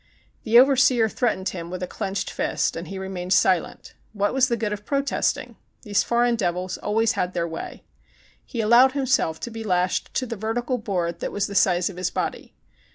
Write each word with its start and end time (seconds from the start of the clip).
The 0.45 0.57
overseer 0.59 1.07
threatened 1.07 1.49
him 1.49 1.69
with 1.69 1.83
a 1.83 1.87
clenched 1.87 2.31
fist, 2.31 2.75
and 2.75 2.87
he 2.87 2.97
remained 2.97 3.33
silent. 3.33 3.93
What 4.13 4.33
was 4.33 4.47
the 4.47 4.57
good 4.57 4.73
of 4.73 4.83
protesting? 4.83 5.57
Those 5.83 6.01
foreign 6.01 6.35
devils 6.35 6.79
al 6.81 6.95
ways 6.95 7.11
had 7.11 7.35
their 7.35 7.47
way. 7.47 7.83
He 8.43 8.61
allowed 8.61 8.93
himself 8.93 9.39
to 9.41 9.51
be 9.51 9.63
lashed 9.63 10.11
to 10.15 10.25
the 10.25 10.35
vertical 10.35 10.79
.board 10.79 11.19
that 11.19 11.31
was 11.31 11.45
the 11.45 11.53
size 11.53 11.87
of 11.87 11.97
his 11.97 12.09
body. 12.09 12.55